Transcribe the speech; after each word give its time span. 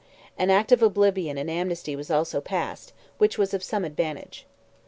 An 0.35 0.49
Act 0.49 0.71
of 0.71 0.81
oblivion 0.81 1.37
and 1.37 1.47
amnesty 1.47 1.95
was 1.95 2.09
also 2.09 2.41
passed, 2.41 2.91
which 3.19 3.37
was 3.37 3.53
of 3.53 3.61
some 3.61 3.85
advantage. 3.85 4.47